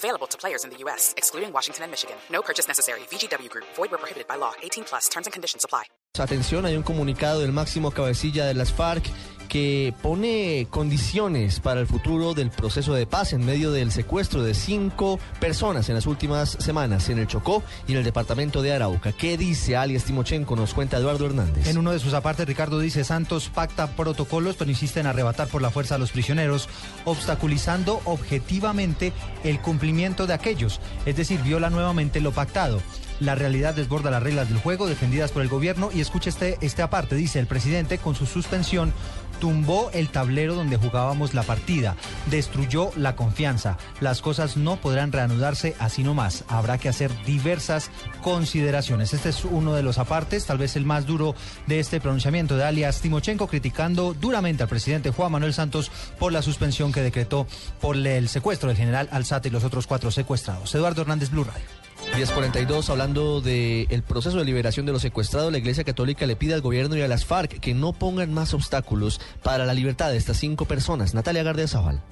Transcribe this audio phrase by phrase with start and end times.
[0.00, 2.16] Available to players in the U.S., excluding Washington and Michigan.
[2.32, 3.00] No purchase necessary.
[3.10, 3.66] VGW Group.
[3.76, 4.52] Void where prohibited by law.
[4.62, 5.08] 18 plus.
[5.10, 5.84] Terms and conditions apply.
[6.18, 9.04] Atención, hay un comunicado del máximo cabecilla de las FARC
[9.50, 14.54] que pone condiciones para el futuro del proceso de paz en medio del secuestro de
[14.54, 19.10] cinco personas en las últimas semanas en el Chocó y en el departamento de Arauca.
[19.10, 20.54] ¿Qué dice alias Timochenko?
[20.54, 21.66] Nos cuenta Eduardo Hernández.
[21.66, 25.62] En uno de sus apartes, Ricardo dice, Santos pacta protocolos, pero insiste en arrebatar por
[25.62, 26.68] la fuerza a los prisioneros,
[27.04, 29.12] obstaculizando objetivamente
[29.42, 32.80] el cumplimiento de aquellos, es decir, viola nuevamente lo pactado.
[33.18, 36.80] La realidad desborda las reglas del juego defendidas por el gobierno y escucha este, este
[36.80, 38.94] aparte, dice el presidente, con su suspensión
[39.40, 41.96] tumbó el tablero donde jugábamos la partida,
[42.30, 43.78] destruyó la confianza.
[44.00, 46.44] Las cosas no podrán reanudarse así nomás.
[46.48, 47.90] Habrá que hacer diversas
[48.22, 49.12] consideraciones.
[49.14, 51.34] Este es uno de los apartes, tal vez el más duro
[51.66, 56.42] de este pronunciamiento de alias Timochenko, criticando duramente al presidente Juan Manuel Santos por la
[56.42, 57.46] suspensión que decretó
[57.80, 60.74] por el secuestro del general Alzate y los otros cuatro secuestrados.
[60.74, 61.79] Eduardo Hernández, Blue Radio.
[62.20, 66.60] 1042, hablando del proceso de liberación de los secuestrados, la Iglesia Católica le pide al
[66.60, 70.36] gobierno y a las FARC que no pongan más obstáculos para la libertad de estas
[70.36, 71.14] cinco personas.
[71.14, 72.02] Natalia Gardia Zaval.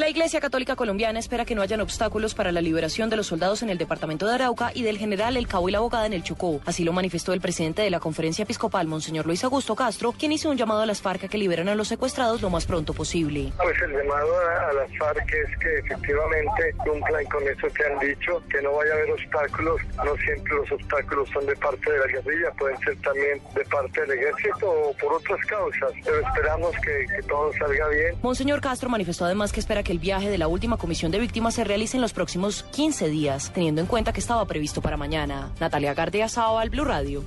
[0.00, 3.62] La Iglesia Católica Colombiana espera que no hayan obstáculos para la liberación de los soldados
[3.62, 6.22] en el departamento de Arauca y del general El Cabo y la Abogada en el
[6.22, 6.62] Chocó.
[6.64, 10.48] Así lo manifestó el presidente de la conferencia episcopal, Monseñor Luis Augusto Castro, quien hizo
[10.48, 13.52] un llamado a las FARC a que liberen a los secuestrados lo más pronto posible.
[13.58, 18.42] Pues el llamado a, las FARC es que efectivamente cumplan con eso que han dicho,
[18.48, 19.82] que no vaya a haber obstáculos.
[20.02, 24.00] No siempre los obstáculos son de parte de la guerrilla, pueden ser también de parte
[24.00, 25.92] del ejército o por otras causas.
[26.02, 28.14] Pero esperamos que, que todo salga bien.
[28.22, 31.54] Monseñor Castro manifestó además que espera que el viaje de la última comisión de víctimas
[31.54, 35.50] se realice en los próximos 15 días, teniendo en cuenta que estaba previsto para mañana.
[35.60, 37.22] Natalia Gardia al Blue Radio.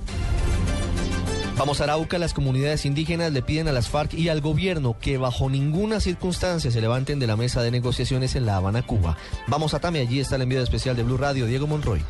[1.58, 5.18] Vamos a Arauca, las comunidades indígenas le piden a las FARC y al gobierno que
[5.18, 9.18] bajo ninguna circunstancia se levanten de la mesa de negociaciones en La Habana, Cuba.
[9.48, 12.02] Vamos a Tame, allí está el envío especial de Blue Radio, Diego Monroy.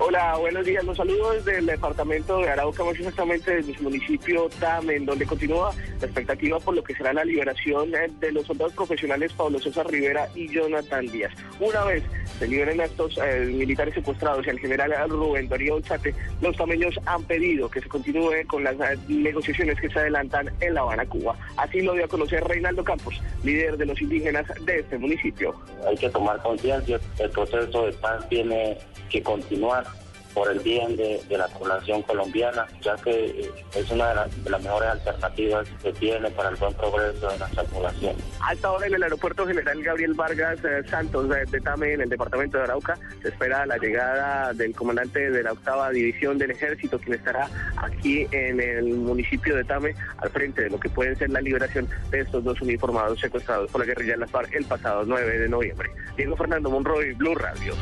[0.00, 0.84] Hola, buenos días.
[0.84, 5.74] Los saludo desde el departamento de Arauca, más exactamente desde su municipio Tamen, donde continúa
[6.00, 9.82] la expectativa por lo que será la liberación eh, de los soldados profesionales Pablo Sosa
[9.82, 11.32] Rivera y Jonathan Díaz.
[11.58, 12.04] Una vez
[12.38, 16.94] se liberen a estos eh, militares secuestrados y al general Rubén Darío Olzate, los tameños
[17.04, 21.06] han pedido que se continúe con las eh, negociaciones que se adelantan en La Habana,
[21.06, 21.36] Cuba.
[21.56, 25.56] Así lo dio a conocer Reinaldo Campos, líder de los indígenas de este municipio.
[25.88, 28.78] Hay que tomar conciencia, el proceso de paz tiene
[29.08, 29.87] que continuar
[30.34, 34.90] por el bien de, la población colombiana, ya que eh, es una de, las mejores
[34.90, 38.16] alternativas que tiene para el buen progreso de nuestra población.
[38.40, 42.58] Hasta ahora en el aeropuerto general Gabriel Vargas eh, Santos de, Tame, en el departamento
[42.58, 47.14] de Arauca, se espera la llegada del comandante de la octava división del ejército, quien
[47.14, 51.40] estará aquí en el municipio de Tame al frente de lo que puede ser la
[51.40, 55.38] liberación de estos dos uniformados secuestrados por la guerrilla de las FARC el pasado 9
[55.38, 55.90] de noviembre.
[56.16, 57.74] Diego Fernando Monroy, Blue Radio.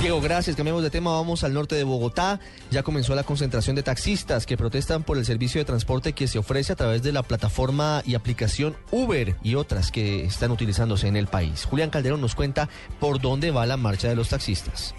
[0.00, 0.56] Diego, gracias.
[0.56, 1.12] Cambiamos de tema.
[1.12, 2.38] Vamos al norte de Bogotá.
[2.70, 6.38] Ya comenzó la concentración de taxistas que protestan por el servicio de transporte que se
[6.38, 11.16] ofrece a través de la plataforma y aplicación Uber y otras que están utilizándose en
[11.16, 11.64] el país.
[11.64, 12.68] Julián Calderón nos cuenta
[13.00, 14.94] por dónde va la marcha de los taxistas.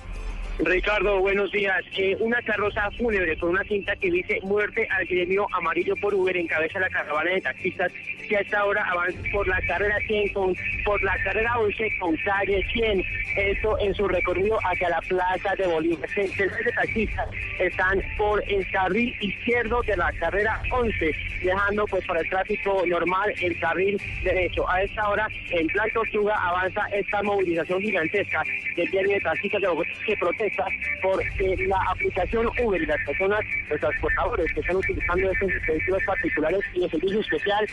[0.59, 1.85] Ricardo, buenos días.
[1.95, 6.35] Eh, una carroza fúnebre con una cinta que dice muerte al gremio amarillo por Uber
[6.35, 7.91] encabeza la caravana de taxistas
[8.27, 10.55] que a esta hora avanza por la carrera 100 con,
[10.85, 13.03] por la carrera 11 con calle 100.
[13.37, 16.09] Esto en su recorrido hacia la plaza de Bolívar.
[16.09, 17.29] Centenares de taxistas
[17.59, 21.11] están por el carril izquierdo de la carrera 11,
[21.43, 24.69] dejando pues para el tráfico normal el carril derecho.
[24.69, 28.43] A esta hora en Plan Tortuga avanza esta movilización gigantesca
[28.75, 30.63] del diario de taxistas de Bogotá que protege
[31.01, 31.23] por
[31.67, 33.39] la aplicación Uber y las personas,
[33.69, 37.67] los transportadores que están utilizando estos dispositivos particulares y el servicio especial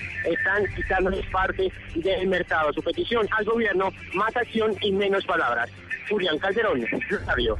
[0.44, 2.72] están quitándoles parte del mercado.
[2.72, 5.70] Su petición al gobierno, más acción y menos palabras.
[6.08, 7.56] Julián Calderón, Rosario.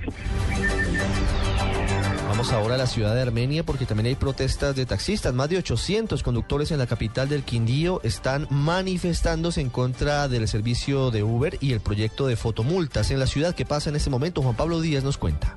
[2.29, 5.33] Vamos ahora a la ciudad de Armenia porque también hay protestas de taxistas.
[5.33, 11.11] Más de 800 conductores en la capital del Quindío están manifestándose en contra del servicio
[11.11, 13.55] de Uber y el proyecto de fotomultas en la ciudad.
[13.55, 14.43] ¿Qué pasa en este momento?
[14.43, 15.57] Juan Pablo Díaz nos cuenta.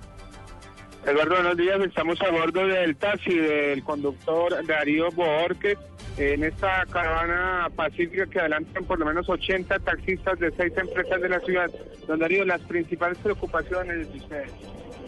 [1.05, 1.79] Eduardo, buenos días.
[1.81, 5.77] Estamos a bordo del taxi del conductor Darío Borges
[6.17, 11.29] en esta caravana pacífica que adelantan por lo menos 80 taxistas de seis empresas de
[11.29, 11.69] la ciudad.
[12.07, 14.51] Don Darío, las principales preocupaciones de ustedes.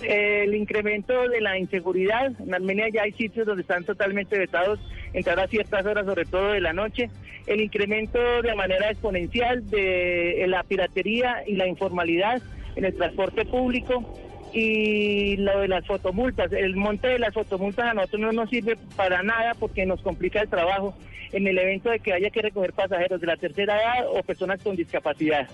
[0.03, 2.31] El incremento de la inseguridad.
[2.39, 4.79] En Armenia ya hay sitios donde están totalmente vetados
[5.13, 7.09] entrar a ciertas horas, sobre todo de la noche.
[7.47, 12.41] El incremento de manera exponencial de la piratería y la informalidad
[12.75, 14.13] en el transporte público
[14.53, 16.51] y lo de las fotomultas.
[16.51, 20.41] El monte de las fotomultas a nosotros no nos sirve para nada porque nos complica
[20.41, 20.95] el trabajo
[21.31, 24.61] en el evento de que haya que recoger pasajeros de la tercera edad o personas
[24.63, 25.47] con discapacidad.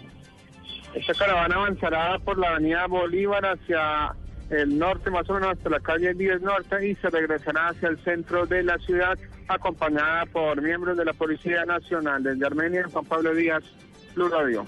[0.94, 4.16] Esta caravana avanzará por la avenida Bolívar hacia
[4.50, 7.98] el norte, más o menos hasta la calle 10 Norte, y se regresará hacia el
[8.04, 9.18] centro de la ciudad,
[9.48, 12.24] acompañada por miembros de la Policía Nacional.
[12.24, 13.64] Desde Armenia, Juan Pablo Díaz,
[14.16, 14.66] Blue Radio.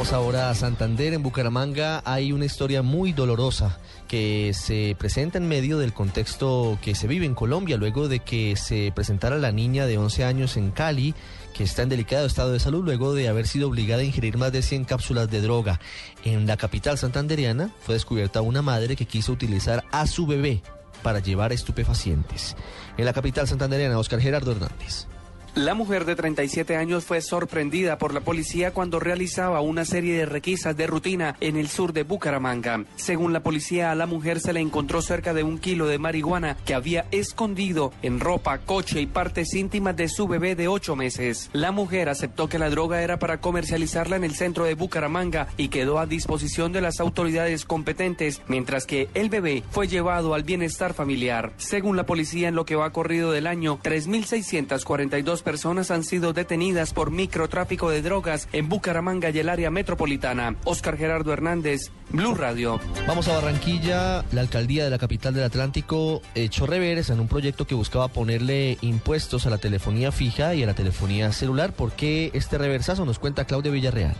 [0.00, 5.46] Vamos ahora a Santander, en Bucaramanga hay una historia muy dolorosa que se presenta en
[5.46, 9.84] medio del contexto que se vive en Colombia luego de que se presentara la niña
[9.84, 11.14] de 11 años en Cali
[11.52, 14.52] que está en delicado estado de salud luego de haber sido obligada a ingerir más
[14.52, 15.80] de 100 cápsulas de droga.
[16.24, 20.62] En la capital santanderiana fue descubierta una madre que quiso utilizar a su bebé
[21.02, 22.56] para llevar estupefacientes.
[22.96, 25.08] En la capital santanderiana, Oscar Gerardo Hernández.
[25.56, 30.24] La mujer de 37 años fue sorprendida por la policía cuando realizaba una serie de
[30.24, 32.84] requisas de rutina en el sur de Bucaramanga.
[32.94, 36.56] Según la policía, a la mujer se le encontró cerca de un kilo de marihuana
[36.64, 41.50] que había escondido en ropa, coche y partes íntimas de su bebé de ocho meses.
[41.52, 45.68] La mujer aceptó que la droga era para comercializarla en el centro de Bucaramanga y
[45.68, 50.94] quedó a disposición de las autoridades competentes, mientras que el bebé fue llevado al bienestar
[50.94, 51.52] familiar.
[51.56, 56.92] Según la policía, en lo que va corrido del año, 3.642 personas han sido detenidas
[56.92, 60.56] por microtráfico de drogas en Bucaramanga y el área metropolitana.
[60.64, 62.80] Oscar Gerardo Hernández, Blue Radio.
[63.06, 64.24] Vamos a Barranquilla.
[64.32, 68.78] La alcaldía de la capital del Atlántico echó reveres en un proyecto que buscaba ponerle
[68.80, 71.72] impuestos a la telefonía fija y a la telefonía celular.
[71.72, 73.04] ¿Por qué este reversazo?
[73.04, 74.16] Nos cuenta Claudia Villarreal.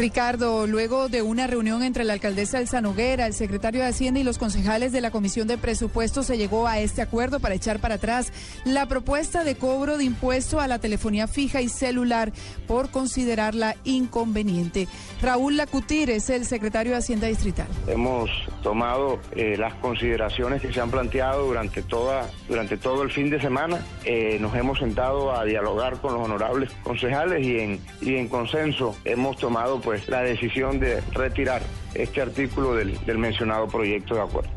[0.00, 4.24] Ricardo, luego de una reunión entre la alcaldesa Elsa Noguera, el secretario de Hacienda y
[4.24, 7.96] los concejales de la Comisión de Presupuestos, se llegó a este acuerdo para echar para
[7.96, 8.32] atrás
[8.64, 12.32] la propuesta de cobro de impuesto a la telefonía fija y celular
[12.66, 14.88] por considerarla inconveniente.
[15.22, 17.66] Raúl Lacutir es el secretario de Hacienda Distrital.
[17.86, 18.30] Hemos
[18.62, 23.40] tomado eh, las consideraciones que se han planteado durante, toda, durante todo el fin de
[23.40, 23.84] semana.
[24.04, 28.96] Eh, nos hemos sentado a dialogar con los honorables concejales y en, y en consenso
[29.04, 31.62] hemos tomado pues la decisión de retirar
[31.94, 34.50] este artículo del, del mencionado proyecto de acuerdo.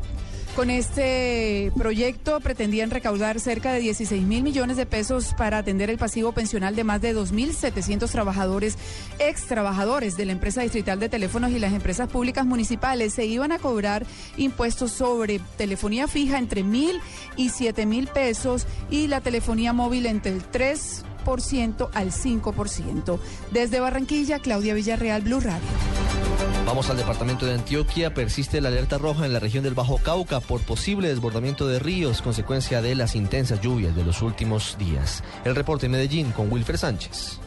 [0.56, 5.98] Con este proyecto pretendían recaudar cerca de 16 mil millones de pesos para atender el
[5.98, 8.78] pasivo pensional de más de 2.700 trabajadores,
[9.18, 13.14] ex trabajadores de la empresa distrital de teléfonos y las empresas públicas municipales.
[13.14, 14.06] Se iban a cobrar
[14.36, 17.00] impuestos sobre telefonía fija entre mil
[17.36, 21.04] y siete mil pesos y la telefonía móvil entre el 3
[21.94, 23.18] al 5%.
[23.50, 26.03] Desde Barranquilla, Claudia Villarreal, Blue Radio.
[26.66, 28.14] Vamos al departamento de Antioquia.
[28.14, 32.22] Persiste la alerta roja en la región del Bajo Cauca por posible desbordamiento de ríos,
[32.22, 35.22] consecuencia de las intensas lluvias de los últimos días.
[35.44, 37.38] El reporte en Medellín con Wilfer Sánchez.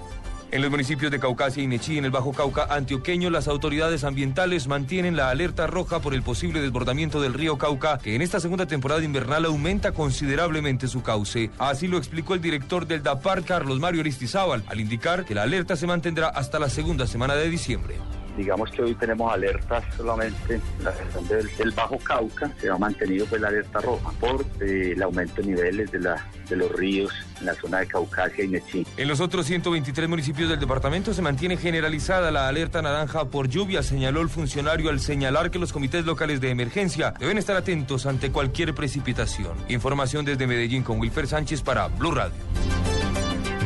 [0.52, 4.68] En los municipios de Caucasia y Nechí, en el Bajo Cauca antioqueño, las autoridades ambientales
[4.68, 8.68] mantienen la alerta roja por el posible desbordamiento del río Cauca, que en esta segunda
[8.68, 11.50] temporada invernal aumenta considerablemente su cauce.
[11.58, 15.76] Así lo explicó el director del DAPAR, Carlos Mario Aristizábal, al indicar que la alerta
[15.76, 17.96] se mantendrá hasta la segunda semana de diciembre
[18.38, 23.26] digamos que hoy tenemos alertas solamente en la región del, Bajo Cauca, se ha mantenido
[23.26, 27.12] pues la alerta roja por eh, el aumento de niveles de, la, de los ríos
[27.40, 28.86] en la zona de Caucasia y Nechí.
[28.96, 33.84] En los otros 123 municipios del departamento se mantiene generalizada la alerta naranja por lluvia,
[33.84, 38.32] señaló el funcionario al señalar que los comités locales de emergencia deben estar atentos ante
[38.32, 39.58] cualquier precipitación.
[39.68, 42.38] Información desde Medellín con Wilfer Sánchez para Blue Radio.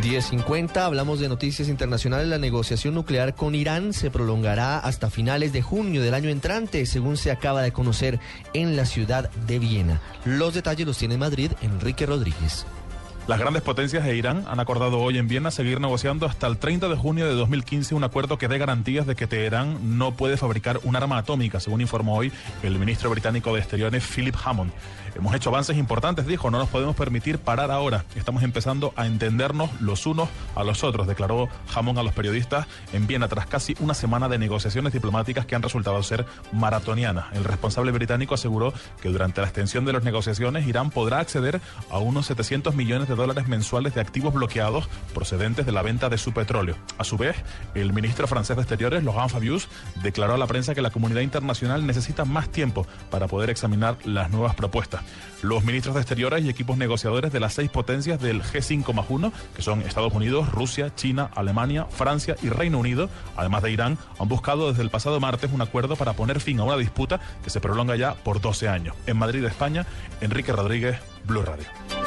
[0.01, 2.27] 10.50, hablamos de noticias internacionales.
[2.27, 7.17] La negociación nuclear con Irán se prolongará hasta finales de junio del año entrante, según
[7.17, 8.19] se acaba de conocer
[8.53, 10.01] en la ciudad de Viena.
[10.25, 12.65] Los detalles los tiene Madrid, Enrique Rodríguez.
[13.27, 16.89] Las grandes potencias de Irán han acordado hoy en Viena seguir negociando hasta el 30
[16.89, 20.79] de junio de 2015 un acuerdo que dé garantías de que Teherán no puede fabricar
[20.83, 22.31] un arma atómica, según informó hoy
[22.63, 24.71] el ministro británico de Exteriores Philip Hammond.
[25.15, 28.05] Hemos hecho avances importantes, dijo, no nos podemos permitir parar ahora.
[28.15, 33.07] Estamos empezando a entendernos los unos a los otros, declaró Hammond a los periodistas en
[33.07, 37.25] Viena tras casi una semana de negociaciones diplomáticas que han resultado ser maratonianas.
[37.33, 41.59] El responsable británico aseguró que durante la extensión de las negociaciones Irán podrá acceder
[41.89, 46.09] a unos 700 millones de de dólares mensuales de activos bloqueados procedentes de la venta
[46.09, 46.75] de su petróleo.
[46.97, 47.35] A su vez,
[47.75, 49.67] el ministro francés de Exteriores, Laurent Fabius,
[50.01, 54.31] declaró a la prensa que la comunidad internacional necesita más tiempo para poder examinar las
[54.31, 55.01] nuevas propuestas.
[55.41, 59.33] Los ministros de Exteriores y equipos negociadores de las seis potencias del G5 más 1,
[59.55, 64.27] que son Estados Unidos, Rusia, China, Alemania, Francia y Reino Unido, además de Irán, han
[64.29, 67.59] buscado desde el pasado martes un acuerdo para poner fin a una disputa que se
[67.59, 68.95] prolonga ya por 12 años.
[69.05, 69.85] En Madrid, España,
[70.21, 72.00] Enrique Rodríguez, Blue Radio.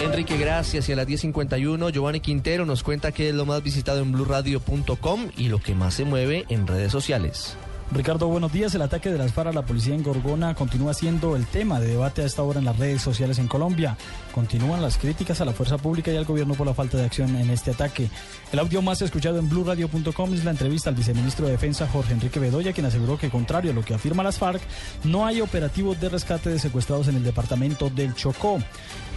[0.00, 0.88] Enrique, gracias.
[0.88, 5.30] Y a las 10.51, Giovanni Quintero nos cuenta qué es lo más visitado en blurradio.com
[5.36, 7.56] y lo que más se mueve en redes sociales.
[7.92, 8.72] Ricardo, buenos días.
[8.76, 11.88] El ataque de las FARC a la policía en Gorgona continúa siendo el tema de
[11.88, 13.96] debate a esta hora en las redes sociales en Colombia.
[14.32, 17.34] Continúan las críticas a la fuerza pública y al gobierno por la falta de acción
[17.34, 18.08] en este ataque.
[18.52, 22.38] El audio más escuchado en blurradio.com es la entrevista al viceministro de Defensa Jorge Enrique
[22.38, 24.62] Bedoya, quien aseguró que contrario a lo que afirma las FARC,
[25.02, 28.60] no hay operativos de rescate de secuestrados en el departamento del Chocó.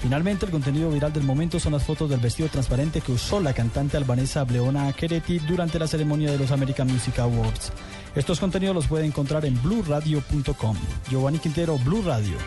[0.01, 3.53] Finalmente, el contenido viral del momento son las fotos del vestido transparente que usó la
[3.53, 7.71] cantante albanesa Bleona Queretti durante la ceremonia de los American Music Awards.
[8.15, 10.77] Estos contenidos los puede encontrar en blurradio.com.
[11.09, 12.37] Giovanni Quintero, Blue Radio.